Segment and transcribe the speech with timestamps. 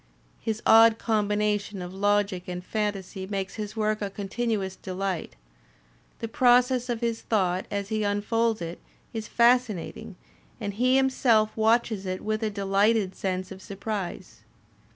[0.39, 5.35] His odd combination of logic and fantasy makes his work a continuous delight;
[6.17, 8.79] the process of his thought as he unfolds it
[9.13, 10.15] is fascinating,
[10.59, 14.39] and he himself watches it with a deUghted sense of surprise.